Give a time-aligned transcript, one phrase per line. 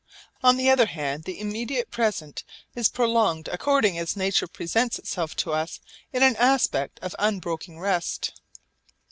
[0.41, 5.53] On the other hand the immediate present is prolonged according as nature presents itself to
[5.53, 5.79] us
[6.11, 8.33] in an aspect of unbroken rest.